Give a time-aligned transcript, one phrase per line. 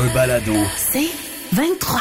[0.00, 0.52] Un balado.
[0.76, 1.10] C'est
[1.52, 2.00] 23.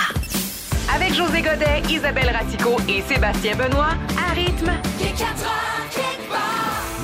[0.94, 3.96] Avec José Godet, Isabelle Ratico et Sébastien Benoît,
[4.30, 4.72] à rythme.
[5.00, 5.16] Il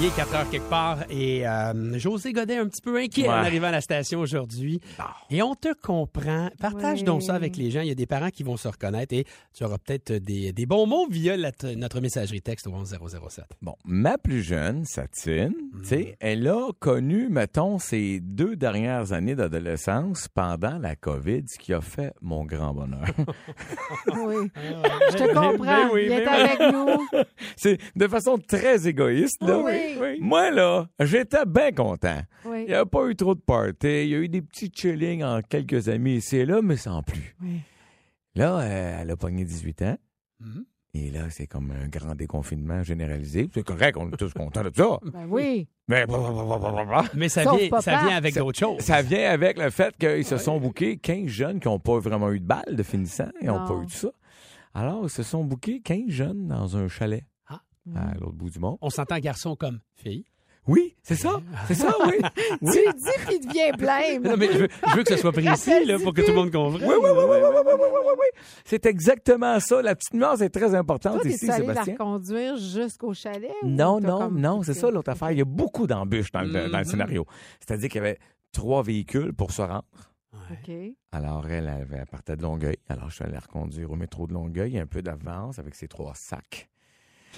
[0.06, 3.38] est 4 heures quelque part et euh, José Godet un petit peu inquiet en Ouais.
[3.38, 4.82] arrivant à la station aujourd'hui.
[5.30, 6.50] Et on te comprend.
[6.60, 7.04] Partage Oui.
[7.04, 7.82] donc ça avec les gens.
[7.82, 9.26] Il y a des parents qui vont se reconnaître et
[9.56, 13.46] tu auras peut-être des, des bons mots via la- notre messagerie texte au 11007.
[13.62, 19.36] Bon, ma plus jeune, Satine, tu sais, elle a connu, mettons, ses deux dernières années
[19.36, 23.06] d'adolescence pendant la COVID, ce qui a fait mon grand bonheur.
[24.16, 24.50] Oui.
[25.12, 25.58] Je te comprends.
[25.66, 27.22] Ben oui, Viens ben avec nous.
[27.56, 29.60] C'est de façon très égoïste, là.
[29.60, 29.93] Oui.
[30.20, 32.22] Moi, là, j'étais bien content.
[32.46, 32.64] Oui.
[32.64, 34.04] Il n'y a pas eu trop de party.
[34.04, 37.04] Il y a eu des petits chillings en quelques amis ici et là, mais sans
[37.04, 37.36] plus.
[37.42, 37.60] Oui.
[38.36, 39.98] Là, euh, elle a pogné 18 ans.
[40.40, 40.66] Mhm.
[40.96, 43.50] Et là, c'est comme un grand déconfinement généralisé.
[43.52, 45.00] C'est correct, on est tous contents de ça.
[45.12, 45.68] Ben oui.
[47.16, 47.82] Mais ça vient, papa.
[47.82, 48.80] ça vient avec d'autres choses.
[48.80, 52.32] ça vient avec le fait qu'ils se sont bookés 15 jeunes qui n'ont pas vraiment
[52.32, 53.30] eu de balle de finissant.
[53.42, 54.12] Ils n'ont pas eu tout ça.
[54.76, 57.24] Alors, ils se sont bookés 15 jeunes dans un chalet
[57.96, 58.78] À l'autre bout du monde.
[58.82, 60.26] On s'entend garçon comme fille.
[60.66, 61.42] Oui, c'est ça.
[61.68, 62.14] C'est ça, oui.
[62.38, 62.80] Tu Oui.
[62.86, 64.24] le dis puis il devient blême.
[64.24, 66.36] Non, mais je veux, je veux que ce soit précis là, pour que tout le
[66.36, 66.88] monde comprenne.
[66.90, 68.42] Oui, oui, oui, oui, oui, oui, oui, oui, oui, oui.
[68.64, 69.82] C'est exactement ça.
[69.82, 71.94] La petite nuance est très importante Toi, ici, t'es allé la Sébastien.
[71.96, 73.52] reconduire jusqu'au chalet?
[73.64, 75.32] ou Non, non, comme- non, c'est ça l'autre affaire.
[75.32, 76.90] Il y a beaucoup d'embûches dans, le- dans le Mhm.
[76.90, 77.26] scénario.
[77.60, 78.20] C'est-à-dire qu'il y avait
[78.54, 79.84] trois véhicules pour se rendre.
[80.50, 80.72] OK.
[81.12, 82.78] Alors, elle, elle, elle partait de Longueuil.
[82.88, 85.90] Alors, je suis allé la reconduire au métro de Longueuil, un peu d'avance avec ses
[85.90, 86.70] trois sacs.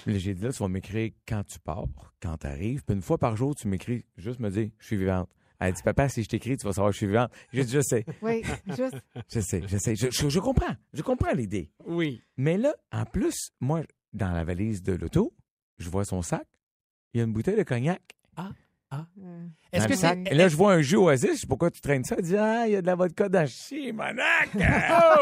[0.06, 1.86] J'ai dit, là, tu vas m'écrire quand tu pars,
[2.20, 2.84] quand tu arrives.
[2.84, 5.28] Puis une fois par jour, tu m'écris, juste me dire, je suis vivante.
[5.58, 7.30] Elle dit, papa, si je t'écris, tu vas savoir que je suis vivante.
[7.52, 8.96] J'ai dit, je sais, Oui, juste.
[9.32, 9.96] je sais, je sais.
[9.96, 11.70] Je, je- je comprends, je comprends l'idée.
[11.86, 12.22] Oui.
[12.36, 13.82] Mais là, en plus, moi,
[14.12, 15.32] dans la valise de l'auto,
[15.78, 16.46] je vois son sac.
[17.14, 18.02] Il y a une bouteille de cognac.
[18.92, 20.18] euh, Est-ce dans que le sac.
[20.26, 21.30] c'est Et là, je vois un jus Oasis.
[21.34, 22.16] Je sais pourquoi tu traînes ça?
[22.18, 24.48] Elle dit, ah, il y a de la vodka dans chi, monac.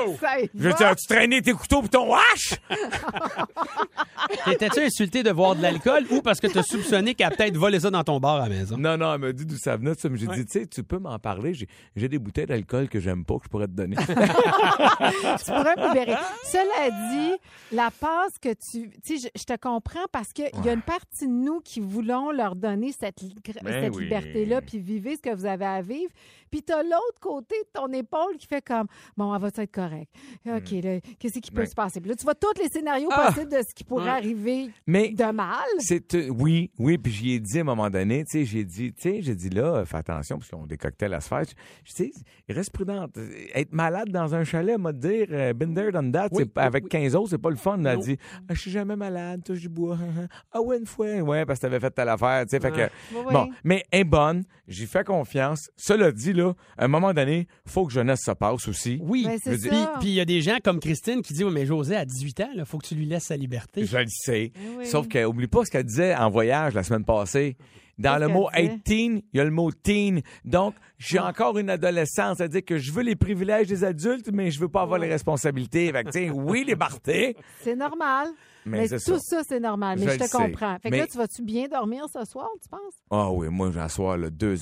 [0.06, 0.12] Oh!
[0.42, 2.54] Y Je veux dire, tu traîné tes couteaux pour ton hache?
[4.44, 7.81] T'étais-tu insulté de voir de l'alcool ou parce que t'as soupçonné qu'elle a peut-être volé
[7.81, 8.76] ça dans ton bar à la maison?
[8.76, 9.94] Non, non, elle m'a dit d'où ça venait.
[9.94, 10.09] ça.
[10.09, 10.37] Mais j'ai Ouais.
[10.37, 11.53] dit, tu sais, tu peux m'en parler.
[11.97, 13.97] J'ai, des bouteilles d'alcool que j'aime pas, que je pourrais te donner.
[14.06, 16.16] tu pourrais me libérer.
[16.44, 17.32] Cela dit,
[17.72, 18.91] la passe que tu.
[19.04, 21.81] Tu sais, je, je te comprends parce qu'il y a une partie de nous qui
[21.81, 24.09] voulons leur donner cette, li- Ben cette oui.
[24.44, 26.10] Liberté-là, puis vivez ce que vous avez à vivre.
[26.50, 29.72] Puis tu as l'autre côté de ton épaule qui fait comme Bon, elle va être
[29.72, 30.09] correct.
[30.47, 32.00] OK, là, qu'est-ce qui peut se passer?
[32.00, 33.27] Puis là, tu vois tous les scénarios Ah!
[33.33, 35.56] possibles de ce qui pourrait arriver Mais de mal.
[35.78, 38.65] c'est, euh, oui, oui, puis j'y ai dit à un moment donné, tu sais, j'ai
[38.65, 41.28] dit, tu sais, j'ai dit là, fais attention, parce qu'ils ont des cocktails à se
[41.28, 41.43] faire.
[41.84, 42.12] Je sais,
[42.49, 43.16] reste prudente.
[43.54, 46.88] Être malade dans un chalet, m'a dire, euh, there, done that, Oui, c'est- avec oui.
[46.91, 47.78] 15 autres, c'est pas le fun.
[47.81, 48.16] Elle a dit,
[48.49, 49.99] ah, je suis jamais malade, touche du bois.
[50.53, 51.06] ah ouais, une fois.
[51.21, 52.83] Ouais, parce que t'avais fait telle affaire, tu sais, fait que.
[53.12, 53.33] Oui, oui.
[53.33, 54.23] Bon, mais est bonne,
[54.68, 55.70] j'y fais confiance.
[55.76, 58.98] Cela dit, là, à un moment donné, faut que jeunesse se passe aussi.
[59.02, 59.24] Oui.
[59.26, 59.58] Ben, c'est
[60.00, 62.40] Puis il y a des gens comme Christine qui disent Oui, mais José, à 18
[62.40, 63.84] ans, il faut que tu lui laisses sa liberté.
[63.84, 64.52] Je le sais.
[64.54, 64.86] Eh oui.
[64.86, 67.56] Sauf qu'elle oublie pas ce qu'elle disait en voyage la semaine passée.
[67.96, 68.80] Dans le mot qu'elle disait?
[68.84, 70.20] 18, il y a le mot teen.
[70.44, 71.28] Donc, j'ai Ah.
[71.28, 72.38] encore une adolescence.
[72.38, 75.92] C'est-à-dire que je veux les privilèges des adultes, mais je veux pas avoir les responsabilités.
[75.92, 78.28] Fait que, oui, les bartés, C'est normal.
[78.66, 79.19] Mais, tout ça.
[79.19, 79.98] ça, c'est normal.
[79.98, 80.36] Mais Je je, te sais.
[80.36, 80.78] comprends.
[80.78, 82.94] Fait que Mais- là, tu vas-tu bien dormir ce soir, tu penses?
[83.10, 84.56] Ah oui, moi, j'assois là, deux.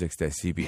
[0.54, 0.66] Puis...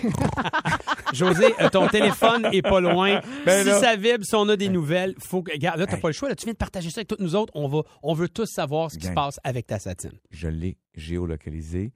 [1.12, 3.20] José, euh, ton téléphone est pas loin.
[3.46, 3.80] Ben si là.
[3.80, 5.52] ça vibre, si on a des nouvelles, faut que.
[5.52, 6.28] Regarde, là, t'as pas le choix.
[6.28, 7.52] Là, tu viens de partager ça avec toutes nous autres.
[7.54, 10.18] On, va, on veut tous savoir ce qui se passe avec ta satine.
[10.30, 11.92] je l'ai géolocalisé.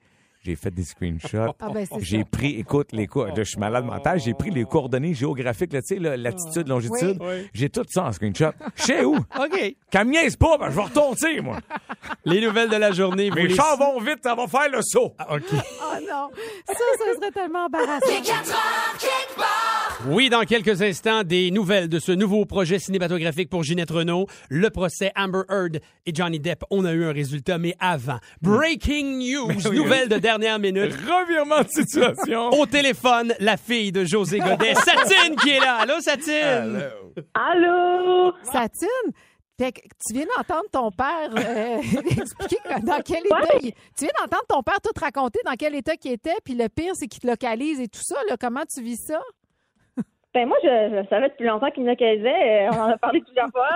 [0.49, 1.55] J'ai fait des screenshots.
[1.61, 5.13] Ah, ben, J'ai pris, écoute, les co- je suis malade mental, j'ai pris les coordonnées
[5.13, 7.19] géographiques, là, tu sais, là, latitude, longitude.
[7.53, 8.53] J'ai tout ça en screenshot.
[8.77, 9.17] Je sais où?
[9.39, 9.75] OK.
[10.07, 11.59] Niaise pas, ben, je vais retourner, moi.
[12.25, 13.31] Les nouvelles de la journée.
[13.31, 15.13] Mes les- chars vont vite, ça va faire le saut.
[15.19, 15.43] Ah, OK.
[15.53, 16.31] Oh non!
[16.67, 18.07] Ça, ça serait tellement embarrassant.
[20.07, 24.71] Oui, dans quelques instants, des nouvelles de ce nouveau projet cinématographique pour Ginette Renault, le
[24.71, 26.63] procès Amber Heard et Johnny Depp.
[26.71, 28.19] On a eu un résultat, mais avant.
[28.41, 30.93] Breaking news, oui, nouvelle de dernière minute.
[30.93, 32.51] Revirement de situation.
[32.51, 35.79] Au téléphone, la fille de José Godet, Satine, qui est là.
[35.81, 36.81] Allô, Satine?
[37.35, 38.33] Allô?
[38.45, 39.13] Satine,
[39.61, 41.79] fait que tu viens d'entendre ton père euh,
[42.23, 43.73] expliquer dans quel état il...
[43.97, 46.93] Tu viens d'entendre ton père tout raconter dans quel état il était, puis le pire,
[46.95, 48.17] c'est qu'il te localise et tout ça.
[48.29, 49.21] Là, comment tu vis ça?
[50.35, 52.67] Ben moi, je, je savais depuis longtemps qu'il me localisait.
[52.69, 53.69] Euh, On en a parlé plusieurs fois.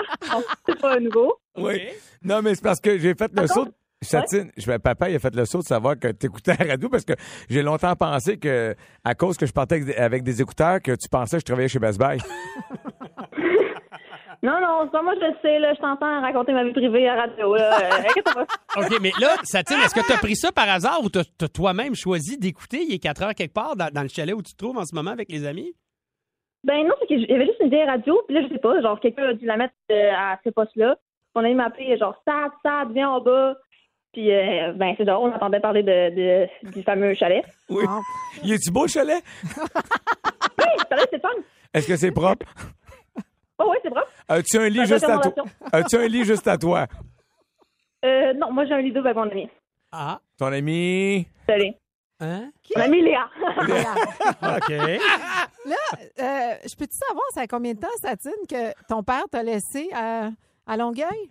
[0.66, 1.34] C'est pas nouveau.
[1.56, 1.88] Oui.
[2.22, 3.68] Non, mais c'est parce que j'ai fait le saut.
[4.00, 6.72] Satine, je fais, papa, il a fait le saut de savoir que tu écoutais la
[6.72, 7.12] radio parce que
[7.48, 10.92] j'ai longtemps pensé que, à cause que je partais avec des, avec des écouteurs, que
[10.92, 12.18] tu pensais que je travaillais chez Best Buy.
[14.44, 15.58] Non, non, ça, moi, je le sais.
[15.60, 17.54] Là, je t'entends raconter ma vie privée à la radio.
[17.54, 17.78] Là.
[17.80, 18.42] Euh, pas.
[18.76, 21.48] OK, mais là, Satine, est-ce que tu as pris ça par hasard ou tu as
[21.48, 22.82] toi-même choisi d'écouter?
[22.82, 24.84] Il est 4 heures quelque part dans, dans le chalet où tu te trouves en
[24.84, 25.72] ce moment avec les amis?
[26.64, 28.20] Ben non, c'est qu'il y avait juste une vieille radio.
[28.26, 30.96] Puis là, je sais pas, genre, quelqu'un a dû la mettre euh, à ce poste-là.
[31.34, 33.56] On a m'a appelé, genre, Sad, Sad, viens en bas.
[34.12, 37.42] Puis, euh, ben, c'est drôle, on entendait parler de, de- du fameux chalet.
[37.70, 37.84] Oui.
[38.44, 39.22] Il est-tu beau, le chalet?
[40.58, 41.28] Oui, c'est vrai, c'est fun.
[41.74, 42.46] Est-ce que c'est propre?
[43.58, 44.08] Oh, ouais, c'est propre.
[44.28, 45.32] As-tu un lit juste à toi?
[45.72, 46.86] As-tu un lit juste à toi?
[48.04, 49.48] Euh, non, moi, j'ai un lit double avec mon ami.
[49.90, 50.20] Ah.
[50.38, 51.26] Ton ami?
[51.48, 51.72] Salut.
[52.22, 52.50] Hein?
[52.76, 53.28] Ami Léa.
[54.42, 54.68] OK.
[55.64, 55.76] Là,
[56.20, 59.88] euh, je peux-tu savoir, ça a combien de temps, Satine, que ton père t'a laissé
[59.92, 60.30] à,
[60.66, 61.30] à Longueuil?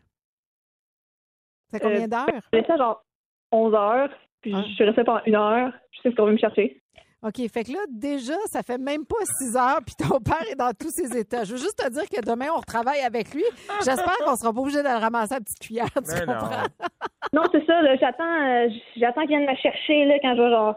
[1.72, 2.42] Ça fait combien Euh, d'heures?
[2.54, 3.04] J'ai fait genre
[3.52, 4.10] 11 heures.
[4.42, 4.64] Puis, Ah.
[4.68, 5.72] je suis restée pendant une heure.
[5.92, 6.81] Je sais ce qu'on veut me chercher.
[7.24, 10.56] OK, fait que là, déjà, ça fait même pas six heures, puis ton père est
[10.56, 11.44] dans tous ses états.
[11.44, 13.44] Je veux juste te dire que demain, on retravaille avec lui.
[13.86, 16.40] J'espère qu'on sera pas obligé de le ramasser à petite cuillère, tu Mais non.
[16.40, 16.64] comprends?
[17.34, 17.96] Non, c'est ça, là.
[17.98, 20.76] J'attends, euh, j'attends qu'il vienne me chercher, là, quand je vais, genre,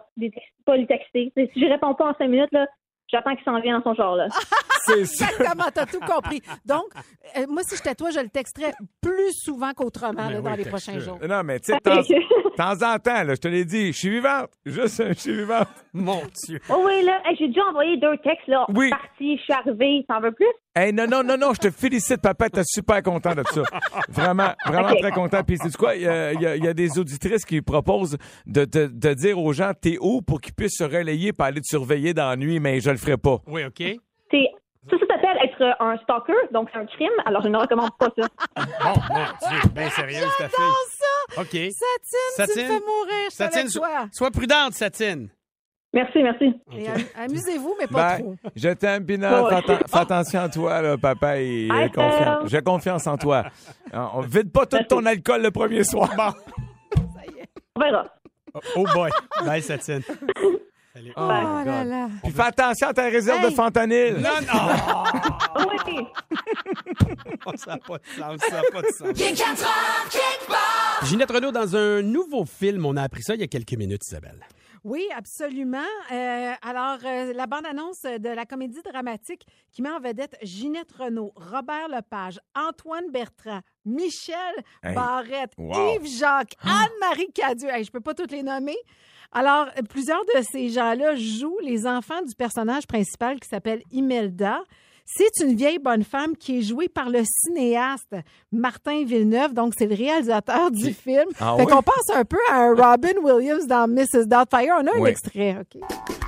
[0.66, 1.32] pas les texter.
[1.36, 2.66] Si je réponds pas en 5 minutes, là,
[3.08, 4.28] j'attends qu'il s'en vienne dans son char, là.
[4.86, 5.26] C'est ça.
[5.26, 6.42] Exactement, t'as tout compris.
[6.64, 6.86] Donc,
[7.36, 10.64] euh, moi, si j'étais toi, je le texterais plus souvent qu'autrement là, dans oui, les
[10.64, 11.18] prochains jours.
[11.26, 14.10] Non, mais tu sais, de temps, en temps, là, je te l'ai dit, je suis
[14.10, 14.50] vivante.
[14.64, 15.68] Juste, je suis vivante.
[15.92, 16.60] Mon Dieu.
[16.70, 18.66] Oh oui, là, hey, j'ai déjà envoyé deux textes, là.
[18.74, 18.90] Oui.
[18.90, 20.04] Parti, je suis arrivée.
[20.08, 20.46] T'en veux plus?
[20.76, 22.50] Hey, non, non, non, non, je te félicite, papa.
[22.50, 23.62] T'es super content de ça.
[24.08, 25.42] Vraiment, vraiment très content.
[25.44, 25.94] Puis, c'est quoi?
[25.94, 29.72] Il y, a, y y des auditrices qui proposent de, de, de dire aux gens,
[29.80, 32.80] t'es où pour qu'ils puissent se relayer pour aller te surveiller dans la nuit, mais
[32.80, 33.40] je le ferai pas.
[33.46, 33.82] Oui, OK.
[34.30, 34.48] C'est,
[34.90, 37.12] ça, ça s'appelle être un stalker, donc c'est un crime.
[37.26, 38.28] Alors, je ne recommande pas ça.
[38.56, 38.64] Bon,
[39.14, 40.74] mon Dieu, bien sérieuse, ta fille.
[40.90, 41.40] ça!
[41.40, 41.46] OK.
[41.48, 43.88] Satine, tu me Satine, fais mourir, je Satine, toi.
[44.12, 45.28] sois, prudente, Satine.
[45.92, 46.52] Merci, merci.
[47.16, 48.34] Amusez-vous, mais pas Ben, trop.
[48.56, 49.42] je t'aime, Pina.
[49.44, 49.48] Ouais.
[49.50, 51.34] Fais, atten- fais attention à toi, là, papa.
[51.94, 52.50] Confiance.
[52.50, 53.44] J'ai confiance en toi.
[53.92, 56.34] On vide pas tout ton alcool le premier soir.
[57.76, 58.06] On verra.
[58.76, 59.10] Oh boy.
[59.46, 60.02] Bye, Satine.
[61.04, 61.12] Salut.
[61.16, 61.28] Oh
[61.66, 62.08] là là.
[62.22, 63.50] Puis fais attention à ta réserve Hey.
[63.50, 64.14] de fentanyl.
[64.16, 65.04] Non, non!
[65.56, 66.06] Oh oui.
[67.56, 69.08] ça n'a pas de sens, ça n'a pas de sens.
[71.08, 74.02] Ginette Renault, dans un nouveau film, on a appris ça il y a quelques minutes,
[74.06, 74.40] Isabelle.
[74.82, 75.78] Oui, absolument.
[76.12, 81.32] Euh, alors, euh, la bande-annonce de la comédie dramatique qui met en vedette Ginette Renault,
[81.36, 84.36] Robert Lepage, Antoine Bertrand, Michel
[84.82, 84.94] Hey.
[84.94, 85.94] Barrette, Wow.
[85.96, 87.70] Yves Jacques, Anne-Marie Cadieux.
[87.70, 88.76] Hey, je peux pas toutes les nommer.
[89.34, 94.60] Alors, plusieurs de ces gens-là jouent les enfants du personnage principal qui s'appelle Imelda.
[95.04, 98.14] C'est une vieille bonne femme qui est jouée par le cinéaste
[98.52, 101.26] Martin Villeneuve, donc c'est le réalisateur du film.
[101.38, 104.26] Ah fait qu'on pense un peu à un Robin Williams dans Mrs.
[104.26, 104.76] Doubtfire.
[104.80, 105.82] On a un extrait, OK?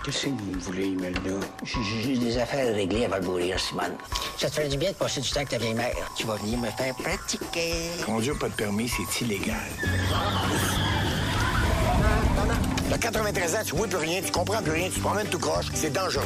[0.04, 1.40] Qu'est-ce que vous voulez, Imelda?
[1.64, 3.94] J'ai j'ai des affaires à régler avant de mourir, Simone.
[4.36, 6.12] Ça te fait du bien de passer du temps avec ta vieille mère.
[6.14, 7.72] Tu vas venir me faire pratiquer.
[8.04, 9.56] Conduire pas de permis, c'est illégal.
[12.88, 15.38] T'as 93 ans, tu vois plus rien, tu comprends plus rien, tu te promènes tout
[15.38, 16.24] croche, c'est dangereux.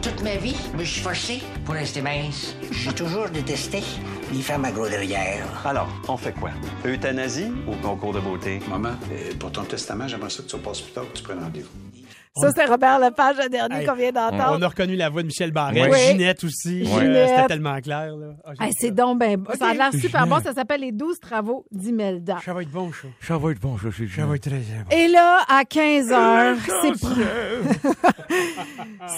[0.00, 2.54] Toute ma vie, je me suis forcé pour rester mince.
[2.70, 3.82] J'ai toujours détesté
[4.32, 5.44] les femmes à gros derrière.
[5.64, 6.50] Alors, on fait quoi?
[6.84, 8.60] Euthanasie ou concours de beauté?
[8.68, 11.40] Maman, euh, pour ton testament, j'aimerais ça que tu repasses plus tard que tu prennes
[11.40, 11.85] rendez-vous.
[12.40, 14.64] Ça, c'est Robert Lepage, le dernier Hey, qu'on vient On d'entendre.
[14.64, 16.12] a reconnu la voix de Michel Barret, Ouais.
[16.12, 16.82] Ginette aussi.
[16.82, 17.28] Euh, Ginette.
[17.30, 18.14] C'était tellement clair.
[18.16, 18.26] Là.
[18.44, 20.40] Ah, Hey, c'est donc ben, ça a l'air super bon.
[20.42, 22.38] Ça s'appelle Les 12 travaux d'Imelda.
[22.44, 23.08] Ça va être bon, ça.
[23.26, 24.96] Ça va être bon, ça, Ça va être très bon.
[24.96, 26.92] Et là, à 15 heures, c'est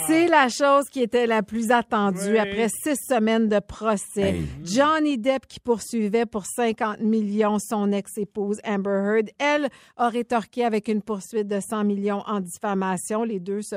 [0.07, 2.39] c'est la chose qui était la plus attendue Oui.
[2.39, 3.99] après six semaines de procès.
[4.39, 4.47] Hey.
[4.65, 9.31] Johnny Depp qui poursuivait pour 50 millions son ex-épouse Amber Heard.
[9.39, 13.08] Elle a rétorqué avec une poursuite de 100 millions en diffamation.
[13.25, 13.77] Les deux se...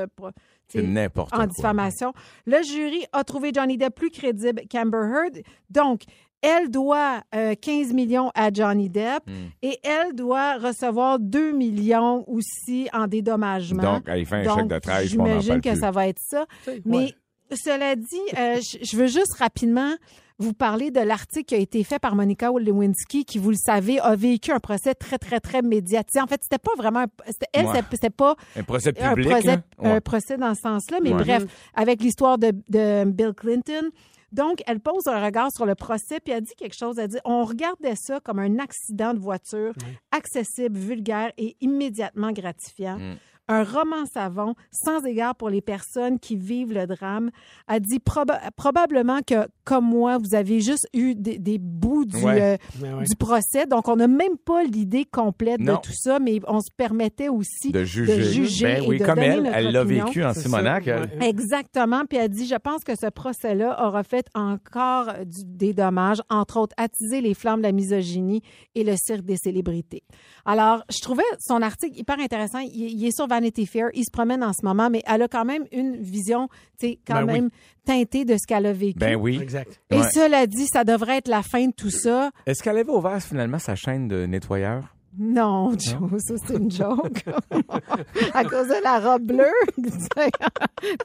[0.74, 1.46] n'importe en quoi.
[1.46, 2.12] diffamation.
[2.46, 5.42] Le jury a trouvé Johnny Depp plus crédible qu'Amber Heard.
[5.70, 6.02] Donc,
[6.40, 9.50] elle doit euh, 15 millions à Johnny Depp Hmm.
[9.62, 13.82] et elle doit recevoir 2 millions aussi en dédommagement.
[13.82, 15.78] Donc, il fait un Donc, chèque de 13, puis on n'en J'imagine que plus.
[15.80, 16.46] ça va être ça.
[16.84, 17.14] Mais
[17.52, 18.04] cela dit,
[18.36, 19.92] euh, je je veux juste rapidement
[20.38, 24.00] vous parler de l'article qui a été fait par Monica Lewinsky, qui, vous le savez,
[24.00, 26.20] a vécu un procès très, très, très médiatisé.
[26.20, 27.04] En fait, c'était pas vraiment...
[27.52, 27.80] Elle, Ouais.
[27.90, 29.32] c'était- pas Un procès un public?
[29.32, 29.58] Ouais.
[29.78, 30.98] un procès dans ce sens-là.
[31.02, 31.22] Mais Ouais.
[31.22, 33.90] bref, avec l'histoire de, de Bill Clinton.
[34.32, 36.98] Donc, elle pose un regard sur le procès, puis elle dit quelque chose.
[36.98, 39.74] Elle dit on regardait ça comme un accident de voiture,
[40.10, 42.98] accessible, vulgaire et immédiatement gratifiant.
[42.98, 43.16] Mm.
[43.52, 47.30] Un roman savon sans égard pour les personnes qui vivent le drame.
[47.68, 52.16] Elle dit proba- probablement que, comme moi, vous avez juste eu des, des bouts du,
[52.24, 52.42] Ouais.
[52.42, 52.56] euh,
[52.98, 53.66] Ouais, du procès.
[53.66, 55.74] Donc, on n'a même pas l'idée complète Non.
[55.74, 58.22] de tout ça, mais on se permettait aussi De juger.
[58.22, 60.86] juger Ben et oui, de comme donner elle, elle l'a vécu en Simonac.
[60.86, 61.28] ouais.
[61.28, 62.02] Exactement.
[62.08, 66.58] Puis elle dit, je pense que ce procès-là aura fait encore du- des dommages, entre
[66.58, 68.42] autres attiser les flammes de la misogynie
[68.74, 70.02] et le cirque des célébrités.
[70.44, 72.58] Alors, je trouvais son article hyper intéressant.
[72.60, 73.88] Il, il est sur Vanity Fair.
[73.94, 76.98] Il se promène en ce moment, mais elle a quand même une vision, tu sais,
[77.06, 77.32] quand Ben oui.
[77.32, 77.50] même
[77.84, 78.98] teintée de ce qu'elle a vécu.
[78.98, 79.38] Ben oui.
[79.42, 79.80] Exact.
[79.90, 80.08] Et Ouais.
[80.12, 82.30] cela dit, ça devrait être la fin de tout ça.
[82.46, 84.94] Est-ce qu'elle avait ouvert finalement sa chaîne de nettoyeur?
[85.18, 87.22] Non, Joe, ça c'est une joke.
[88.34, 89.44] à cause de la robe bleue.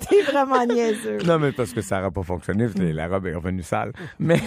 [0.10, 1.18] T'es vraiment niaiseux.
[1.26, 3.92] Non, mais parce que ça n'aurait pas fonctionné, la robe est revenue sale.
[4.18, 4.40] Mais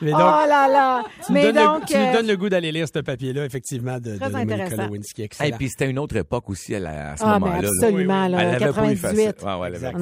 [0.00, 1.02] Mais oh donc, là là!
[1.24, 3.44] tu, me Mais donc, le, tu me euh, donnes le goût d'aller lire ce papier-là,
[3.44, 4.86] effectivement, de, de Très Monica intéressant.
[4.88, 5.22] Lewinsky.
[5.44, 7.62] Et puis c'était une autre époque aussi à, la- à ce ah, ben moment-là.
[7.62, 7.68] là.
[7.68, 8.96] absolument, Oui, là, Elle avait pas eu 98.
[8.98, 9.34] facile.
[9.46, 9.92] Ouais, ouais, elle avait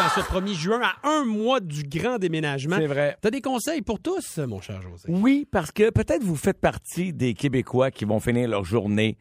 [0.00, 2.76] Dans ce 1er juin, à un mois du grand déménagement.
[2.78, 3.18] C'est vrai.
[3.20, 5.04] T'as des conseils pour tous, mon cher José?
[5.08, 9.18] Oui, parce que peut-être vous faites partie des Québécois qui vont finir leur journée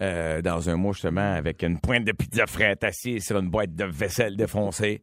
[0.00, 3.74] euh, dans un mois justement avec une pointe de pizza frette assise sur une boîte
[3.74, 5.02] de vaisselle défoncée.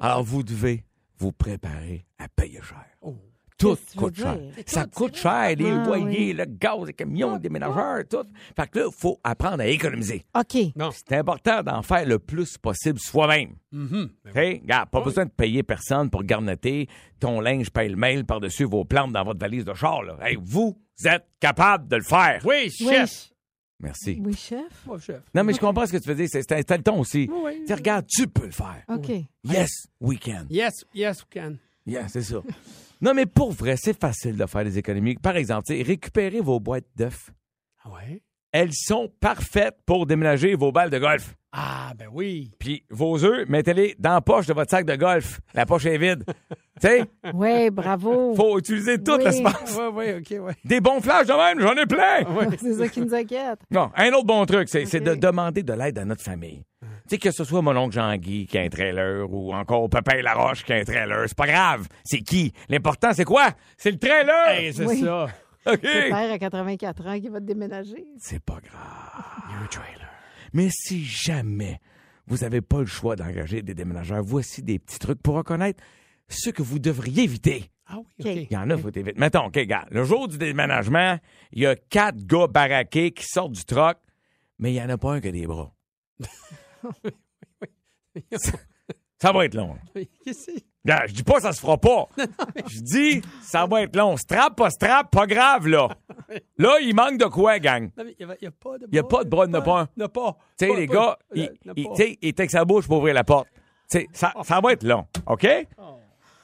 [0.00, 0.82] Alors vous devez
[1.18, 2.84] vous préparer à payer cher.
[3.56, 4.38] Tout coûte cher.
[4.66, 6.32] Ça coûte cher, les Ah, loyers, oui.
[6.32, 8.24] le gaz, les camions, les déménageurs, tout.
[8.56, 10.24] Fait que là, il faut apprendre à économiser.
[10.36, 10.56] OK.
[10.74, 10.90] Non.
[10.92, 13.54] C'est important d'en faire le plus possible soi-même.
[13.72, 14.34] OK?
[14.34, 16.88] Regarde, pas besoin de payer personne pour garnoter
[17.20, 20.02] ton linge paye mail par-dessus vos plantes dans votre valise de char.
[20.02, 20.16] Là.
[20.20, 22.40] Hey, vous êtes capable de le faire.
[22.44, 23.30] Oui, chef.
[23.80, 24.20] Merci.
[24.24, 24.84] Oui, chef.
[24.86, 25.20] Oui, chef.
[25.34, 26.28] Non, mais je comprends ce que tu veux dire.
[26.30, 27.28] C'est le ton aussi.
[27.30, 27.60] Oui.
[27.60, 28.82] Tu sais, regarde, tu peux le faire.
[28.88, 29.10] OK.
[29.44, 30.46] Yes, we can.
[30.50, 31.56] Yes, yes, we can.
[31.86, 32.36] Yeah, c'est ça.
[33.04, 35.14] non, mais pour vrai, c'est facile de faire des économies.
[35.16, 37.30] Par exemple, tu sais, récupérez vos boîtes d'œufs.
[37.84, 38.22] Ah ouais?
[38.52, 41.34] Elles sont parfaites pour déménager vos balles de golf.
[41.52, 42.50] Ah, ben oui.
[42.58, 45.40] Puis vos œufs, mettez-les dans la poche de votre sac de golf.
[45.54, 46.24] La poche est vide.
[46.80, 48.34] tu sais, Oui, bravo.
[48.34, 49.24] faut utiliser toute Oui.
[49.24, 49.76] l'espace.
[49.78, 50.52] Oui, oui, OK, oui.
[50.64, 52.50] Des bons flashs de même, j'en ai plein.
[52.60, 53.60] C'est ça qui nous inquiète.
[53.70, 56.62] Non, un autre bon truc, c'est de demander de l'aide à notre famille.
[57.06, 60.22] Tu sais, que ce soit mon oncle Jean-Guy qui a un trailer ou encore Pépin
[60.22, 61.86] Laroche qui a un trailer, c'est pas grave.
[62.02, 62.50] C'est qui?
[62.70, 63.50] L'important, c'est quoi?
[63.76, 64.48] C'est le trailer!
[64.48, 65.00] Hey, c'est Oui.
[65.02, 65.26] ça.
[65.66, 65.80] OK?
[65.82, 68.06] Père à 84 ans qui va te déménager.
[68.18, 69.44] C'est pas grave.
[69.48, 70.08] Il y a un trailer.
[70.54, 71.78] Mais si jamais
[72.26, 75.82] vous n'avez pas le choix d'engager des déménageurs, voici des petits trucs pour reconnaître
[76.28, 77.70] ce que vous devriez éviter.
[77.86, 78.26] Ah oui, OK.
[78.26, 78.46] OK.
[78.50, 79.12] Il y en a, faut éviter.
[79.18, 81.18] Mettons, OK, gars, le jour du déménagement,
[81.52, 83.98] il y a quatre gars baraqués qui sortent du troc,
[84.58, 85.70] mais il n'y en a pas un qui a des bras.
[89.20, 89.76] Ça va être long.
[89.96, 92.08] Je dis pas ça se fera pas.
[92.66, 94.18] Je dis ça va être long.
[94.18, 95.88] Strap, pas strap, pas grave, là.
[96.58, 97.90] Là, il manque de quoi, gang?
[97.96, 99.88] Il n'y a, pas de Il y a pas de bras, il n'y a pas
[99.96, 100.36] n'y a pas.
[100.58, 101.48] Tu sais, les gars, il
[102.20, 103.48] était avec sa bouche pour ouvrir la porte.
[103.90, 105.46] Tu sais, ça, ça va être long, OK?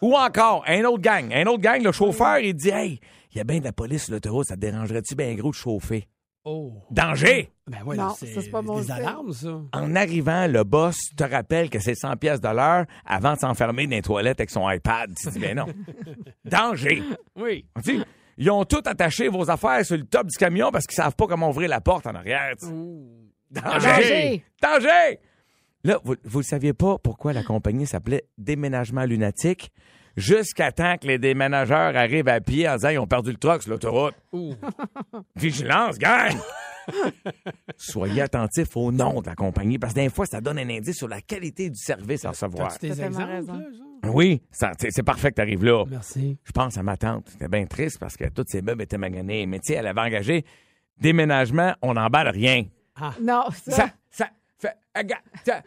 [0.00, 1.30] Ou encore, un autre gang.
[1.34, 2.98] Un autre gang, le chauffeur, il dit Hey,
[3.32, 5.54] il y a bien de la police sur l'autoroute, ça te dérangerait-tu bien gros de
[5.54, 6.08] chauffer?
[6.44, 6.72] Oh.
[6.90, 7.50] Danger!
[7.66, 8.92] Ben ouais, Non, c'est pas bon des signe.
[8.92, 9.60] alarmes, ça.
[9.72, 13.86] En arrivant, le boss te rappelle que c'est 100 pièces de l'heure avant de s'enfermer
[13.86, 15.12] dans les toilettes avec son iPad.
[15.20, 15.66] Tu dis, ben non.
[16.44, 17.02] Danger!
[17.36, 17.66] Oui.
[17.84, 18.00] Tu
[18.38, 21.26] ils ont tout attaché vos affaires sur le top du camion parce qu'ils savent pas
[21.26, 22.54] comment ouvrir la porte en arrière.
[22.58, 23.22] Danger!
[23.50, 24.44] Danger!
[24.62, 25.18] Danger!
[25.84, 29.70] Là, vous ne saviez pas pourquoi la compagnie s'appelait Déménagement Lunatique?
[30.16, 33.62] Jusqu'à temps que les déménageurs arrivent à pied en disant ils ont perdu le truck
[33.62, 34.14] sur l'autoroute.
[35.36, 36.36] Vigilance, gang!
[37.76, 40.96] Soyez attentifs au nom de la compagnie parce que des fois, ça donne un indice
[40.96, 42.72] sur la qualité du service à recevoir.
[42.72, 43.52] T'as-tu des T'as tellement exemples, raison.
[43.54, 43.66] là,
[44.02, 44.10] ça?
[44.10, 45.84] Oui, ça- c'est c'est parfait que tu arrives là.
[45.88, 46.38] Merci.
[46.42, 47.28] Je pense à ma tante.
[47.28, 49.46] C'était bien triste parce que tous ses meubles étaient maganés.
[49.46, 50.44] Mais tu sais, elle avait engagé
[50.98, 52.64] déménagement, on n'emballe rien.
[53.20, 53.72] Non, ça.
[53.72, 54.30] Ça, ça, fait- regarde, ça-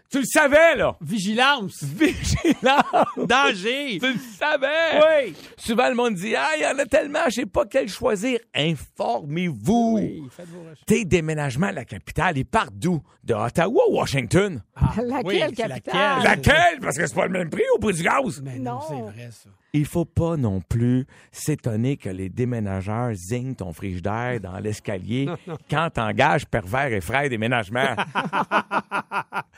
[0.09, 0.97] tu le savais, là!
[1.01, 1.83] Vigilance.
[1.83, 3.07] Vigilance!
[3.17, 3.97] Danger.
[3.99, 5.27] Tu le savais!
[5.27, 5.35] Oui.
[5.57, 8.39] Souvent, le monde dit Ah, il y en a tellement, je sais pas quel choisir.
[8.53, 9.95] Informez-vous.
[9.99, 10.85] Oui, faites vos recherches.
[10.85, 13.01] Tes déménagements à la capitale, ils partent d'où?
[13.23, 14.61] De Ottawa ou Washington?
[14.75, 16.23] Ah, Laquelle oui, capitale?
[16.23, 16.79] Laquelle?
[16.81, 18.41] Parce que c'est pas le même prix au prix du gaz.
[18.43, 18.79] Mais non, Non.
[18.87, 19.49] c'est vrai, ça.
[19.75, 25.27] Il faut pas non plus s'étonner que les déménageurs zignent ton frigidaire dans l'escalier
[25.69, 27.95] quand t'engages pervers et frères déménagement.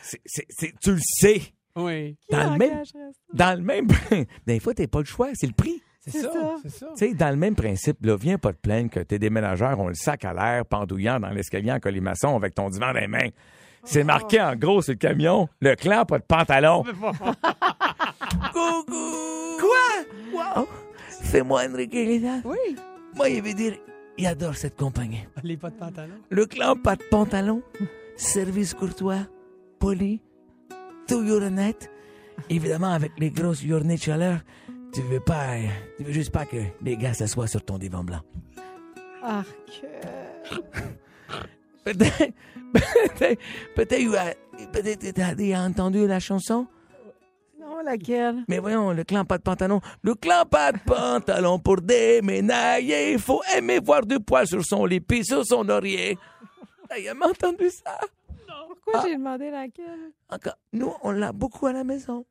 [0.02, 1.42] C'est- c'est- c'est- tu le sais.
[1.76, 2.18] Oui.
[2.32, 2.84] Dans le même,
[3.34, 3.88] dans le même,
[4.48, 5.82] des fois t'as pas le choix, c'est le prix.
[6.00, 6.32] C'est C'est ça.
[6.32, 6.56] ça.
[6.64, 6.86] C'est ça.
[6.98, 9.88] Tu sais, dans le même principe, là, viens pas te plaindre que tes déménageurs ont
[9.88, 13.30] le sac à l'air pendouillant dans l'escalier en colimaçon avec ton divan dans les mains.
[13.84, 16.84] C'est marqué en gros sur le camion, le clan, pas de pantalon.
[18.54, 19.45] Coucou!
[20.58, 20.68] Oh,
[21.10, 22.42] c'est moi, Enrique Guérin.
[22.44, 22.76] Oui.
[23.16, 23.74] Moi, il veut dire
[24.18, 25.26] il adore cette compagnie.
[25.44, 26.14] Les pas de pantalon.
[26.30, 27.62] Le clan pas de pantalon,
[28.16, 29.28] service courtois,
[29.80, 30.22] poli,
[31.08, 31.92] toujours honnête.
[32.50, 34.40] Évidemment, avec les grosses journées de chaleur,
[34.94, 38.04] tu veux pas, euh, tu veux juste pas que les gars s'assoient sur ton divan
[38.04, 38.22] blanc.
[39.24, 39.48] Arc.
[41.84, 42.34] Peut-être,
[42.74, 43.42] peut-être,
[43.76, 44.38] peut-être,
[44.72, 46.68] peut-être t'as déjà entendu la chanson?
[47.66, 48.44] Non, laquelle?
[48.48, 49.82] Mais voyons, le clan pas de pantalon.
[50.04, 53.14] Le clan pas de pantalon pour déménager.
[53.14, 56.18] Il faut aimer voir du poil sur son lit puis sur son oreiller.
[56.88, 58.00] T'as jamais entendu ça?
[58.84, 60.12] Pourquoi j'ai demandé laquelle?
[60.30, 62.24] Encore, nous, on l'a beaucoup à la maison.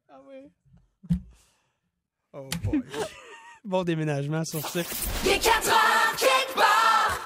[2.33, 2.81] Oh boy.
[3.65, 4.81] bon déménagement sur ce.
[5.25, 7.21] Il est 4 heures, quelque part.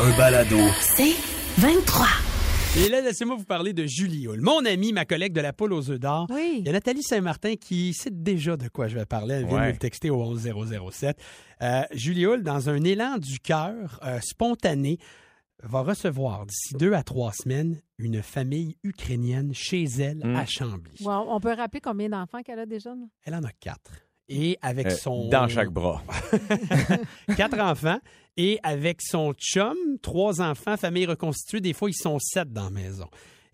[0.00, 0.58] Un balado.
[0.80, 1.14] C'est
[1.58, 2.27] 23.
[2.84, 4.40] Et là, laissez-moi vous parler de Julie Hull.
[4.40, 6.26] Mon amie, ma collègue de la poule aux œufs d'or.
[6.30, 6.56] Oui.
[6.60, 9.34] Il y a Nathalie Saint-Martin qui sait déjà de quoi je vais parler.
[9.34, 9.66] Elle vient de Ouais.
[9.68, 11.18] me le texter au 11007.
[11.60, 14.98] Euh, Julie Hull, dans un élan du cœur euh, spontané,
[15.64, 20.36] va recevoir d'ici deux à trois semaines une famille ukrainienne chez elle Mm.
[20.36, 21.02] à Chambly.
[21.04, 22.90] Wow, on peut rappeler combien d'enfants qu'elle a déjà?
[22.90, 23.06] là?
[23.24, 23.90] Elle en a quatre.
[24.28, 25.28] Et avec Euh, son...
[25.28, 26.02] Dans chaque bras.
[27.36, 27.98] quatre enfants.
[28.36, 31.60] Et avec son chum, trois enfants, famille reconstituée.
[31.60, 33.06] Des fois, ils sont sept dans la maison.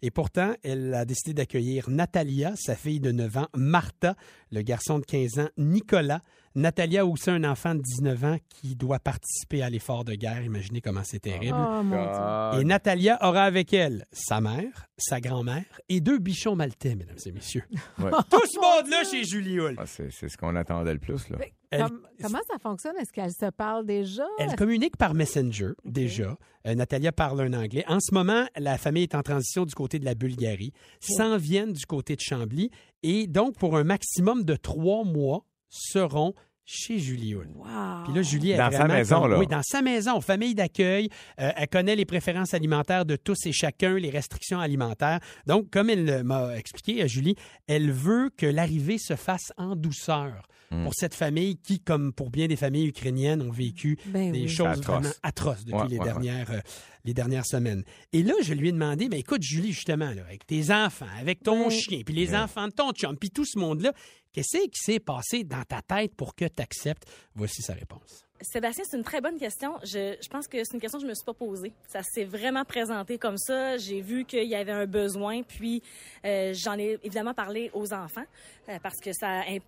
[0.02, 4.14] Et pourtant, elle a décidé d'accueillir Natalia, sa fille de 9 ans, Martha,
[4.52, 6.20] le garçon de 15 ans, Nicolas.
[6.56, 10.40] Natalia a aussi un enfant de 19 ans qui doit participer à l'effort de guerre.
[10.42, 11.56] Imaginez comment c'est terrible.
[11.58, 12.60] Oh, mon Dieu.
[12.60, 17.32] Et Natalia aura avec elle sa mère, sa grand-mère et deux bichons maltais, mesdames et
[17.32, 17.64] messieurs.
[17.98, 18.10] Ouais.
[18.30, 19.74] Tout ce monde-là chez Julie Hull.
[19.78, 21.28] Ah, c'est c'est ce qu'on attendait le plus.
[21.28, 21.38] Là.
[21.72, 21.86] Elle-
[22.22, 22.94] comment ça fonctionne?
[23.00, 24.24] Est-ce qu'elle se parle déjà?
[24.38, 26.36] Elle communique par Messenger, déjà.
[26.68, 27.84] Euh, Natalia parle un anglais.
[27.88, 31.72] En ce moment, la famille est en transition du côté de la Bulgarie, s'en viennent
[31.72, 32.70] du côté de Chambly,
[33.02, 36.34] et donc, pour un maximum de trois mois, seront
[36.66, 37.48] chez Julie Hull.
[37.54, 38.04] Wow.
[38.04, 39.38] Puis là, Julie est Dans sa maison, comme- là.
[39.38, 41.10] Oui, dans sa maison, famille d'accueil.
[41.38, 45.20] Euh, elle connaît les préférences alimentaires de tous et chacun, les restrictions alimentaires.
[45.46, 50.46] Donc, comme elle m'a expliqué, euh, Julie, elle veut que l'arrivée se fasse en douceur
[50.74, 50.84] Mm.
[50.84, 54.48] pour cette famille qui, comme pour bien des familles ukrainiennes, ont vécu Ben des oui.
[54.48, 54.86] choses Atroce.
[54.86, 56.60] vraiment atroces depuis Ouais, les, ouais, dernières, euh,
[57.04, 57.84] les dernières semaines.
[58.12, 61.42] Et là, je lui ai demandé, mais écoute, Julie, justement, là, avec tes enfants, avec
[61.42, 61.70] ton Ouais.
[61.70, 63.92] chien, puis les enfants de ton chum, puis tout ce monde-là,
[64.32, 67.04] qu'est-ce qui s'est passé dans ta tête pour que tu acceptes?
[67.34, 68.24] Voici sa réponse.
[68.40, 69.72] Sébastien, c'est une très bonne question.
[69.84, 71.72] Je, je pense que c'est une question que je me suis pas posée.
[71.88, 73.78] Ça s'est vraiment présenté comme ça.
[73.78, 75.82] J'ai vu qu'il y avait un besoin, puis
[76.26, 78.24] euh, j'en ai évidemment parlé aux enfants
[78.68, 79.62] euh, parce que ça implique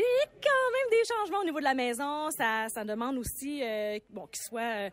[0.00, 2.30] quand même des changements au niveau de la maison.
[2.30, 4.90] Ça, ça demande aussi euh, bon qu'ils soient euh,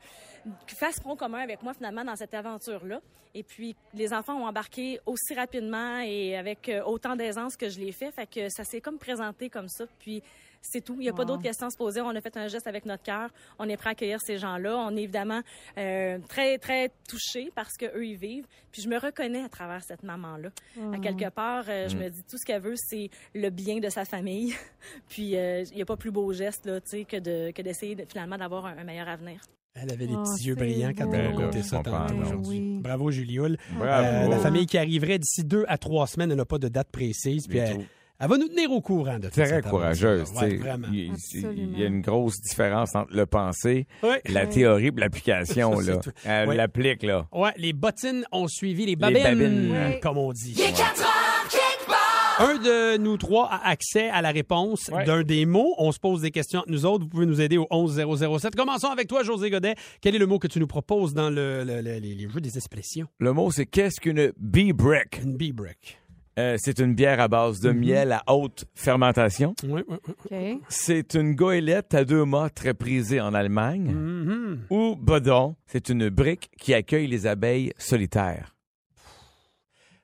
[0.67, 3.01] qu'ils fassent front commun avec moi finalement dans cette aventure-là.
[3.33, 7.79] Et puis les enfants ont embarqué aussi rapidement et avec euh, autant d'aisance que je
[7.79, 8.12] l'ai fait.
[8.12, 9.85] Fait que ça s'est comme présenté comme ça.
[9.99, 10.21] Puis
[10.62, 10.95] c'est tout.
[11.00, 12.02] Il n'y a pas d'autres questions à se poser.
[12.02, 13.30] On a fait un geste avec notre cœur.
[13.60, 14.78] On est prêt à accueillir ces gens-là.
[14.78, 15.41] On est évidemment
[15.78, 18.45] euh, très, très touchés parce qu'eux, ils vivent.
[18.72, 20.50] Puis je me reconnais à travers cette maman-là.
[20.93, 22.00] À quelque part, euh, je Mm.
[22.00, 24.54] me dis tout ce qu'elle veut, c'est le bien de sa famille.
[25.10, 27.62] Puis euh, il n'y a pas plus beau geste là, tu sais, que de que
[27.62, 29.39] d'essayer de- finalement d'avoir un, un meilleur avenir.
[29.76, 32.60] Elle avait des Oh, petits yeux brillants quand elle a raconté ça aujourd'hui.
[32.60, 32.80] Oui.
[32.82, 33.58] Bravo, Julie Hull.
[33.78, 34.06] Bravo.
[34.08, 36.89] Euh, la famille qui arriverait d'ici deux à trois semaines, elle n'a pas de date
[36.91, 37.48] précise.
[37.48, 37.86] Puis elle.
[38.19, 40.29] Elle va nous tenir au courant de tout Très courageuse.
[40.36, 40.58] Ouais, tu sais.
[40.58, 40.88] vraiment.
[40.91, 44.21] il, y a une grosse différence entre le penser, Ouais.
[44.27, 45.75] la théorie et l'application.
[45.82, 45.99] Ça, là.
[46.03, 46.17] c'est tout.
[46.25, 46.55] Elle Ouais.
[46.55, 47.27] l'applique, là.
[47.32, 49.71] Ouais, les bottines ont suivi les babines, babines.
[49.71, 49.99] Ouais.
[50.01, 50.53] comme on dit.
[50.58, 51.95] Il est 4 heures, quelque part.
[52.41, 55.03] Un de nous trois a accès à la réponse Ouais.
[55.03, 55.75] d'un des mots.
[55.77, 57.03] On se pose des questions entre nous autres.
[57.03, 58.55] Vous pouvez nous aider au 11007.
[58.55, 59.75] Commençons avec toi, José Godet.
[60.01, 62.55] Quel est le mot que tu nous proposes dans le, le- le- les, jeux des
[62.58, 63.08] expressions?
[63.19, 65.21] Le mot, c'est qu'est-ce qu'une bee brick?
[65.23, 65.99] Une bee-brick.
[66.39, 67.80] Euh, c'est une bière à base de Mhm.
[67.80, 69.54] miel à haute fermentation.
[69.63, 69.97] Oui, oui,
[70.32, 70.62] oui.
[70.69, 73.91] C'est une goélette à deux mâts très prisée en Allemagne.
[73.93, 74.65] Mhm.
[74.69, 78.56] Ou bodon, c'est une brique qui accueille les abeilles solitaires.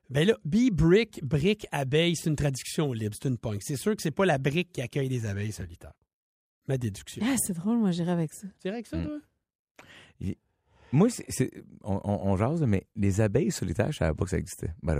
[0.09, 3.61] Ben là, bee brick, brique, abeille, c'est une traduction libre, c'est une pointe.
[3.63, 5.93] C'est sûr que c'est pas la brique qui accueille des abeilles solitaires.
[6.67, 7.23] Ma déduction.
[7.25, 8.47] Ah, c'est drôle, moi, j'irais avec ça.
[8.61, 9.03] Tu dirais que ça, Mm.
[9.05, 9.19] toi?
[10.91, 11.51] Moi, c'est,
[11.83, 14.73] on, on, on jase, mais les abeilles solitaires, je savais pas que ça existait.
[14.83, 14.99] by the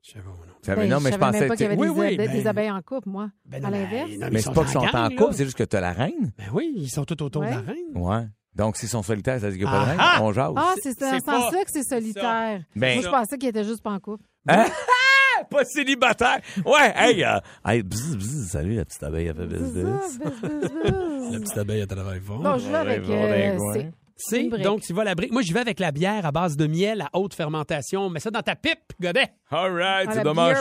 [0.00, 0.06] way.
[0.06, 0.52] Je sais pas, moi, non.
[0.76, 2.16] Ben, non, mais je, savais pensais même pas qu'il y avait Oui, des, oui, abe-
[2.16, 3.30] ben- des abeilles en couple, moi.
[3.46, 4.10] Ben à non, l'inverse.
[4.10, 5.76] non, Mais ils c'est sont pas qu'ils sont gang, en couple, c'est juste que tu
[5.76, 6.32] as la reine.
[6.38, 7.76] Ben oui, ils sont tout autour de la reine.
[7.94, 8.26] Ouais.
[8.56, 10.22] Donc, s'ils sont solitaires, ça veut dire qu'il n'y a pas de Ah reine?
[10.22, 10.52] On jase.
[10.56, 12.62] Ah, c'est dans ce sens-là que c'est solitaire.
[12.74, 14.24] Ben- moi, je pensais qu'il était juste pas en couple.
[14.48, 14.64] Hein?
[15.50, 16.40] pas célibataire.
[16.64, 20.18] Ouais, hey, euh, hey, bzz, bzz, salut la petite abeille, elle fait bzz, bzz.
[21.32, 22.42] La petite abeille à travail fort.
[22.42, 23.08] Bon, je vais avec.
[23.08, 23.90] Euh.
[24.20, 24.62] C'est- brique.
[24.62, 25.32] donc tu vas la brique.
[25.32, 28.08] Moi, j'y vais avec la bière à base de miel à haute fermentation.
[28.10, 29.28] Mets ça dans ta pipe, Godet.
[29.50, 30.58] All right, Ah, c'est dommage.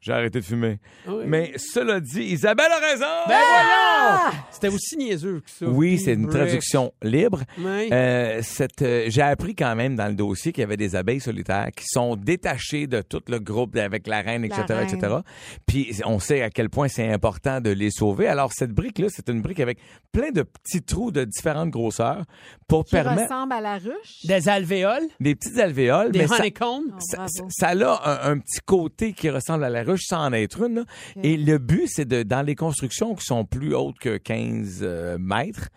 [0.00, 0.78] J'ai arrêté de fumer.
[1.08, 1.24] Oui.
[1.26, 3.06] Mais cela dit, Isabelle a raison!
[3.28, 4.32] Ben voyons!
[4.50, 5.66] C'était aussi niaiseux que ça.
[5.66, 7.42] Oui, c'est une traduction libre.
[7.58, 7.88] Oui.
[7.92, 11.20] Euh, cette, euh, j'ai appris quand même dans le dossier qu'il y avait des abeilles
[11.20, 14.98] solitaires qui sont détachées de tout le groupe avec la reine, etc., La etc.
[15.02, 15.22] reine.
[15.66, 18.26] Puis on sait à quel point c'est important de les sauver.
[18.28, 19.78] Alors cette brique-là, c'est une brique avec
[20.12, 22.24] plein de petits trous de différentes grosseurs
[22.68, 24.24] pour Qui permettre ressemble à la ruche?
[24.24, 26.12] Des alvéoles, des petites alvéoles.
[26.12, 26.82] des mais ça- honeycombs.
[26.92, 27.30] Oh, ça, bravo.
[27.32, 30.62] ça- ça a un, un petit côté qui ressemble à la ruche sans en être
[30.66, 30.76] une.
[30.76, 30.84] là.
[31.22, 35.16] Et le but, c'est de dans les constructions qui sont plus hautes que 15 euh,
[35.20, 35.68] mètres.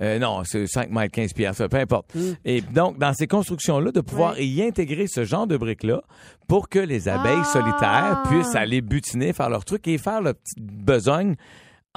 [0.00, 2.14] euh, non, c'est 5 mètres, 15 pieds, ça, peu importe.
[2.44, 4.46] Et donc, dans ces constructions-là, de pouvoir Ouais.
[4.46, 6.02] y intégrer ce genre de briques-là
[6.46, 7.44] pour que les abeilles Ah!
[7.44, 11.34] solitaires puissent aller butiner, faire leur truc et faire leur petite besogne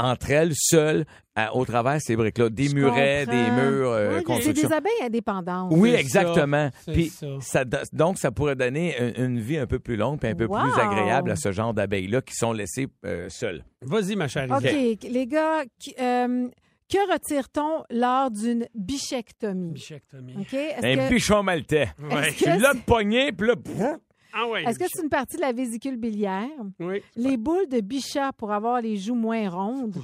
[0.04, 2.50] entre elles, seules, à- au travers de ces briques-là.
[2.50, 3.44] Des Je murets, comprends.
[3.44, 4.68] des murs, euh, Oui, c'est constructions.
[4.70, 5.72] des abeilles indépendantes.
[5.76, 6.70] Oui, C'est exactement.
[6.72, 7.28] ça, c'est Puis ça.
[7.42, 10.36] ça do- donc ça pourrait donner une, une vie un peu plus longue puis un
[10.36, 10.60] peu Wow.
[10.62, 13.64] plus agréable à ce genre d'abeilles-là qui sont laissées euh, seules.
[13.82, 16.48] Vas-y, ma chère OK, les gars, qui- euh,
[16.90, 19.72] que retire-t-on lors d'une bichectomie?
[19.72, 20.36] Bichectomie.
[20.40, 20.54] OK?
[20.54, 21.88] Est-ce Un que, bichon maltais.
[22.02, 22.28] Ouais.
[22.30, 23.96] est-ce Tu que l'as c'est- pogné, puis là, pff,
[24.34, 24.64] Ah ouais.
[24.64, 26.50] est-ce que c'est une partie de la vésicule biliaire?
[26.80, 27.02] Oui.
[27.16, 29.98] Les boules de bichat pour avoir les joues moins rondes?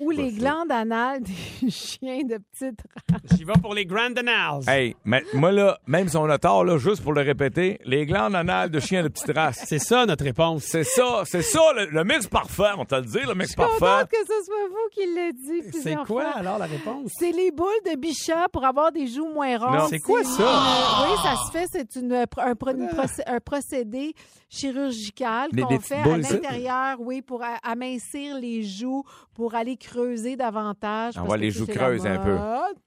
[0.00, 2.80] Ou les glandes anales des chiens de petite
[3.10, 3.20] race?
[3.38, 4.62] J'y vais pour les Grand Annals.
[4.68, 8.04] Hey, mais moi là, même si on a tort, là, juste pour le répéter, les
[8.04, 9.62] glandes anales de chiens de petite race.
[9.66, 10.64] C'est ça notre réponse.
[10.64, 13.52] C'est ça, c'est ça, le, le mix parfait, on t'a le dit, le mix Je
[13.52, 14.06] suis contente parfait.
[14.10, 16.30] que ce soit vous qui l'ayez dit C'est quoi fois.
[16.34, 17.10] alors la réponse?
[17.18, 19.76] C'est les boules de bichat pour avoir des joues moins rondes.
[19.78, 19.86] Non.
[19.88, 21.04] C'est quoi ça?
[21.08, 21.66] oui, ça se fait.
[21.70, 24.12] C'est une, un, procé- un procédé
[24.50, 29.04] chirurgical qu'on fait à l'intérieur, oui, pour amincir les joues,
[29.34, 31.14] pour aller creuser davantage.
[31.18, 32.36] On voit les joues creuses un peu.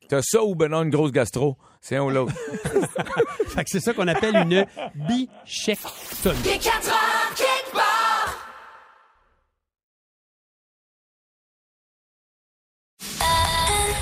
[0.10, 1.58] T'as ça ou ben non, une grosse gastro.
[1.82, 2.34] C'est un ou l'autre.
[3.48, 4.66] Fait que c'est ça qu'on appelle une
[5.08, 6.36] bichectomie.
[6.46, 8.48] Il est 4 heures, quelque part.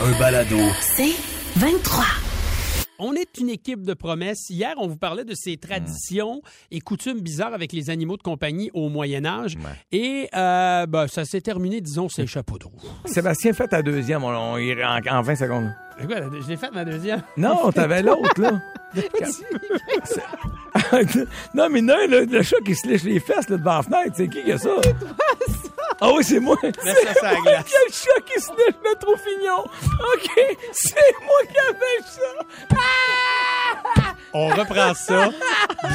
[0.02, 0.58] Un balado.
[0.82, 1.16] C'est
[1.58, 2.04] 23.
[3.00, 4.50] On est une équipe de promesses.
[4.50, 8.72] Hier, on vous parlait de ces traditions et coutumes bizarres avec les animaux de compagnie
[8.74, 9.58] au Moyen Âge.
[9.92, 12.80] Et euh, ben, ça s'est terminé, disons, c'est chapeau de roue.
[13.06, 15.72] Sébastien, fais ta deuxième, on, en, en 20 secondes.
[16.06, 17.22] Quoi, je l'ai faite, ma deuxième?
[17.38, 18.62] Non, t'avais l'autre, là.
[21.54, 24.14] non, mais non, le, le chat qui se lèche les fesses là, devant la fenêtre,
[24.16, 24.70] c'est qui qui a ça?
[26.02, 26.56] Ah oui, c'est moi.
[26.64, 27.66] Mets ça sur la glace.
[27.72, 29.60] Quel chat qui se lèche le trop fignon.
[30.14, 32.80] OK, c'est moi qui avais ça.
[34.34, 35.30] On reprend ça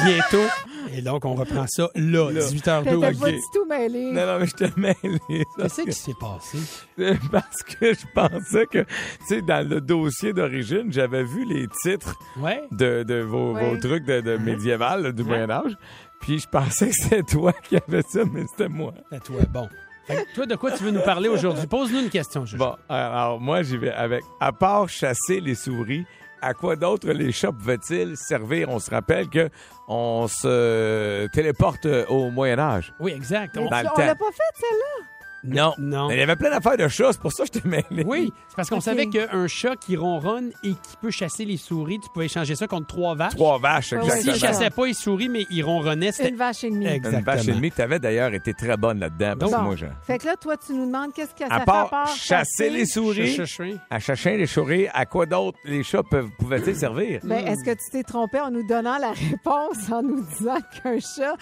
[0.03, 0.47] bientôt.
[0.93, 3.19] Et donc, on reprend ça là, T'étais 18h12.
[3.19, 4.11] pas du tout mêlé.
[4.11, 5.45] Non, non, mais je te mêlé.
[5.57, 6.57] Qu'est-ce qui s'est passé?
[6.97, 8.87] C'est Parce que je pensais que, tu
[9.27, 12.61] sais, dans le dossier d'origine, j'avais vu les titres Ouais.
[12.71, 13.69] de, de vos, Ouais.
[13.69, 15.77] vos trucs de, de médiéval, là, du Moyen-Âge.
[16.19, 18.93] Puis je pensais que c'était toi qui avais ça, mais c'était moi.
[19.11, 19.69] À toi, bon.
[20.11, 21.67] Fait que toi, de quoi tu veux nous parler aujourd'hui?
[21.67, 22.57] Pose-nous une question, Juju.
[22.57, 24.23] Bon, alors moi, j'y vais avec.
[24.39, 26.05] À part chasser les souris,
[26.41, 28.69] à quoi d'autre les chats pouvaient-ils servir?
[28.69, 29.49] On se rappelle que
[29.87, 32.93] on se téléporte au Moyen-Âge.
[32.99, 33.55] Oui, exact.
[33.55, 35.05] Mais On- tu- le on l'a pas fait, celle-là?
[35.43, 35.73] Non.
[35.77, 36.07] Non.
[36.09, 38.03] Mais il y avait plein d'affaires de chats, c'est pour ça que je t'ai mêlé.
[38.05, 38.83] Oui, c'est parce qu'on Ok.
[38.83, 42.67] savait qu'un chat qui ronronne et qui peut chasser les souris, tu pouvais échanger ça
[42.67, 43.33] contre trois vaches.
[43.35, 44.21] Trois vaches, exactement.
[44.21, 44.47] S'il c'est ça.
[44.47, 46.85] chassait pas les souris, mais il ronronnait, c'était Une vache et demie.
[46.85, 47.19] Exactement.
[47.19, 49.33] Une vache et demie que t'avais d'ailleurs été très bonne là-dedans.
[49.39, 49.63] Parce que Bon.
[49.63, 49.85] moi, je...
[50.03, 52.15] Fait que là, toi, tu nous demandes qu'est-ce que ça À fait part, à part
[52.15, 53.77] chasser les souris, Chut, chut, chut.
[53.89, 57.19] à chasser les souris, à quoi d'autre les chats peuvent, pouvaient-ils servir?
[57.23, 60.99] Ben, est-ce que tu t'es trompé en nous donnant la réponse en nous disant qu'un
[60.99, 61.33] chat.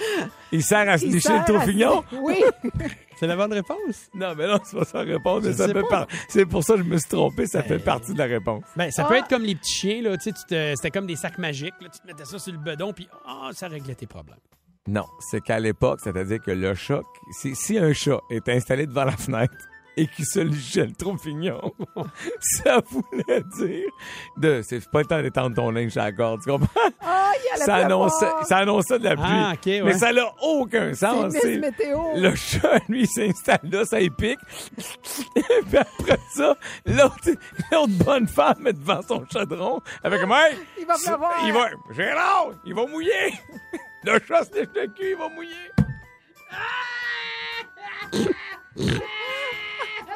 [0.51, 2.35] Il sert à se il sert le à- Oui.
[3.19, 4.10] C'est la bonne réponse?
[4.13, 5.43] Non, mais non, c'est pas ça la réponse.
[5.43, 5.88] mais ça sais fait pas.
[5.89, 7.45] par- C'est pour ça que je me suis trompé.
[7.47, 8.63] Ça fait Ben, partie de la réponse.
[8.77, 9.10] Ben, ça Ah.
[9.10, 10.15] peut être comme les petits chiens, là.
[10.17, 11.73] Tu sais, tu te- c'était comme des sacs magiques.
[11.82, 11.89] Là.
[11.89, 14.38] Tu te mettais ça sur le bedon, puis ah, ça réglait tes problèmes.
[14.88, 17.01] Non, c'est qu'à l'époque, c'est-à-dire que le chat,
[17.32, 19.53] si, si un chat est installé devant la fenêtre
[19.99, 21.73] et qui se lichait le troufignon,
[22.39, 23.89] ça voulait dire
[24.38, 24.62] de.
[24.63, 26.69] C'est pas le temps d'étendre ton linge à la corde, tu comprends?
[27.01, 29.25] Ah, il y a la Ça annonçait, ça annonçait de la pluie.
[29.25, 29.81] Ah, ouais.
[29.83, 31.33] Mais ça n'a aucun sens.
[31.41, 31.99] C'est Météo.
[32.15, 34.39] Le chat, lui, s'installe là, ça y pique.
[35.35, 37.29] Puis après ça, l'autre,
[37.71, 41.33] l'autre bonne femme est devant son chaudron avec hey, Il va pleuvoir.
[41.45, 43.33] Il va, Gérard, il va mouiller.
[44.05, 45.71] Le chat se lèche le cul, il va mouiller.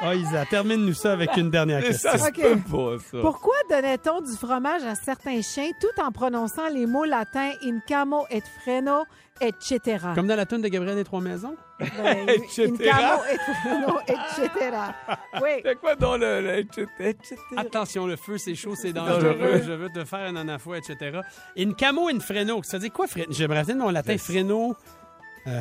[0.02, 2.12] Ah, Isa, termine-nous ça avec une dernière question.
[2.12, 2.42] ça se OK.
[2.42, 3.18] peut pas, ça.
[3.22, 8.26] Pourquoi donnait-on du fromage à certains chiens tout en prononçant les mots latins in camo
[8.30, 9.04] et freno,
[9.40, 10.08] etc.?
[10.16, 11.56] Comme dans la tune de Gabriel des Trois Maisons?
[11.80, 12.66] Ben, etc..
[12.72, 14.50] in camo et freno, etc.
[15.42, 15.50] Oui.
[15.64, 16.42] C'est quoi dans le...
[16.42, 17.36] le- etc., etc.?
[17.58, 19.36] Attention, le feu, c'est chaud, c'est dangereux.
[19.36, 19.62] dangereux.
[19.66, 21.20] Je veux te faire un anafou, etc.
[21.58, 22.62] In camo, in freno.
[22.64, 23.28] Ça dit quoi, freno?
[23.32, 24.76] J'aimerais dire mon latin, freno.
[25.48, 25.60] Euh,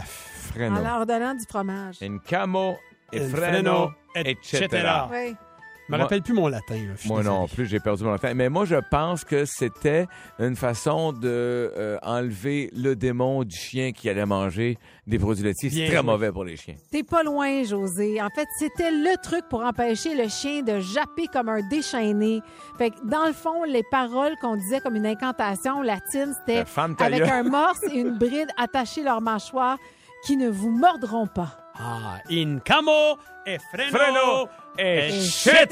[0.53, 0.77] Freno.
[0.77, 1.97] En leur donnant du fromage.
[2.03, 2.77] In camo
[3.13, 4.63] e in freno, etc.
[4.65, 4.89] etc.
[5.11, 5.37] Oui.
[5.89, 6.75] Je me Moi- rappelle plus mon latin.
[6.77, 7.37] là, je suis Moi désolé.
[7.37, 8.33] non plus, j'ai perdu mon enfant.
[8.37, 10.07] Mais moi, je pense que c'était
[10.39, 15.69] une façon de euh, enlever le démon du chien qui allait manger des produits laitiers.
[15.71, 16.03] C'est très joué.
[16.07, 16.77] mauvais pour les chiens.
[16.93, 18.23] T'es pas loin, José.
[18.23, 22.41] En fait, c'était le truc pour empêcher le chien de japper comme un déchaîné.
[22.79, 26.65] Fait que, dans le fond, les paroles qu'on disait comme une incantation latine, c'était La
[26.65, 27.29] femme ta avec gueule.
[27.29, 29.77] un morse et une bride attachés leurs mâchoires
[30.25, 31.59] qui ne vous mordront pas.
[31.79, 35.67] Ah, in camo et freno, Freno, etc.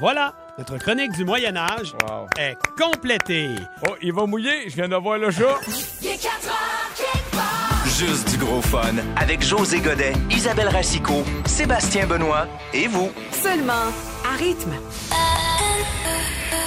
[0.00, 2.26] Voilà, notre chronique du Moyen Âge Wow.
[2.36, 3.50] est complétée.
[3.88, 4.68] Oh, il va mouiller.
[4.68, 5.58] Je viens de voir le chat.
[6.02, 7.86] Il est 4 heures, quelque part.
[7.86, 13.10] Juste du gros fun avec José Godet, Isabelle Racicot, Sébastien Benoît et vous.
[13.30, 13.72] Seulement
[14.30, 14.72] à rythme.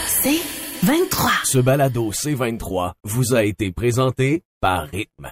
[0.07, 0.39] C'est
[0.83, 1.31] 23.
[1.43, 5.31] Ce balado C23 vous a été présenté par Rythme.